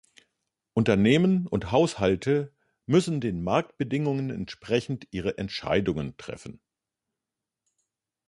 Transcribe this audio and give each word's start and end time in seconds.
Unternehmen 0.73 1.45
und 1.45 1.71
Haushalte 1.71 2.51
müssen 2.87 3.21
den 3.21 3.43
Marktbedingungen 3.43 4.31
entsprechend 4.31 5.07
ihre 5.11 5.37
Entscheidungen 5.37 6.17
treffen. 6.17 6.59